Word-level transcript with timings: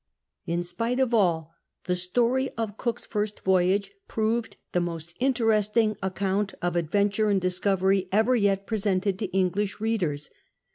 In 0.47 0.63
spite 0.63 0.99
of 0.99 1.13
all, 1.13 1.53
the 1.83 1.95
story 1.95 2.49
of 2.57 2.75
Cook's 2.75 3.05
first 3.05 3.41
voyage 3.41 3.91
proved 4.07 4.57
the 4.71 4.81
most 4.81 5.13
interesting 5.19 5.95
account 6.01 6.55
of 6.59 6.75
adventure 6.75 7.29
and 7.29 7.39
discovery 7.39 8.09
ever 8.11 8.35
yet 8.35 8.65
presented 8.65 9.19
to 9.19 9.27
English 9.27 9.75
readei*s. 9.77 10.31